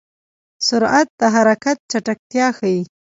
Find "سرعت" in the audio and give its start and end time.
0.67-1.07